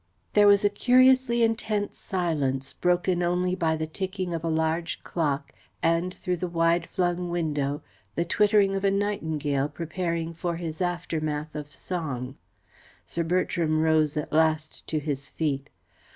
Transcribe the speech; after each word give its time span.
There 0.33 0.47
was 0.47 0.65
a 0.65 0.69
curiously 0.71 1.43
intense 1.43 1.95
silence, 1.99 2.73
broken 2.73 3.21
only 3.21 3.53
by 3.53 3.75
the 3.75 3.85
ticking 3.85 4.33
of 4.33 4.43
a 4.43 4.47
large 4.49 5.03
clock, 5.03 5.53
and, 5.83 6.11
through 6.11 6.37
the 6.37 6.47
wide 6.47 6.87
flung 6.87 7.29
window, 7.29 7.83
the 8.15 8.25
twittering 8.25 8.73
of 8.73 8.83
a 8.83 8.89
nightingale 8.89 9.69
preparing 9.69 10.33
for 10.33 10.55
his 10.55 10.81
aftermath 10.81 11.53
of 11.53 11.71
song. 11.71 12.35
Sir 13.05 13.21
Bertram 13.23 13.79
rose 13.79 14.17
at 14.17 14.33
last 14.33 14.87
to 14.87 14.97
his 14.97 15.29
feet. 15.29 15.69